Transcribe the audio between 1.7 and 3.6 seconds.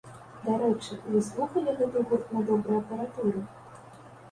гэты гурт на добрай апаратуры?